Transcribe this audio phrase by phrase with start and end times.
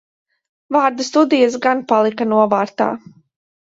[0.77, 2.93] Vārda studijas gan palika novārtā.